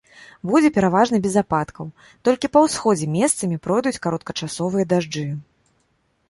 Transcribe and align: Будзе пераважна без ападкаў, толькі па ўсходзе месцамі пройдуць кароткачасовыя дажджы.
Будзе 0.51 0.69
пераважна 0.77 1.19
без 1.25 1.35
ападкаў, 1.41 1.85
толькі 2.29 2.51
па 2.57 2.63
ўсходзе 2.65 3.11
месцамі 3.17 3.61
пройдуць 3.67 4.01
кароткачасовыя 4.07 4.89
дажджы. 4.95 5.27